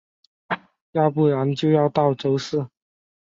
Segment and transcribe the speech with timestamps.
[0.93, 2.67] 要不然就要到周四